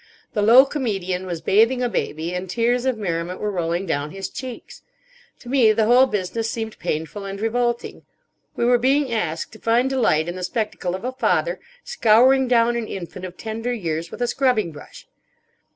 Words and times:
The 0.33 0.41
low 0.41 0.65
comedian 0.65 1.27
was 1.27 1.41
bathing 1.41 1.83
a 1.83 1.87
baby, 1.87 2.33
and 2.33 2.49
tears 2.49 2.85
of 2.87 2.97
merriment 2.97 3.39
were 3.39 3.51
rolling 3.51 3.85
down 3.85 4.09
his 4.09 4.29
cheeks. 4.31 4.81
To 5.41 5.47
me 5.47 5.71
the 5.73 5.85
whole 5.85 6.07
business 6.07 6.49
seemed 6.49 6.79
painful 6.79 7.23
and 7.23 7.39
revolting. 7.39 8.01
We 8.55 8.65
were 8.65 8.79
being 8.79 9.13
asked 9.13 9.53
to 9.53 9.59
find 9.59 9.91
delight 9.91 10.27
in 10.27 10.35
the 10.35 10.43
spectacle 10.43 10.95
of 10.95 11.03
a 11.03 11.11
father—scouring 11.11 12.47
down 12.47 12.75
an 12.77 12.87
infant 12.87 13.25
of 13.25 13.37
tender 13.37 13.73
years 13.73 14.09
with 14.09 14.23
a 14.23 14.27
scrubbing 14.27 14.71
brush. 14.71 15.05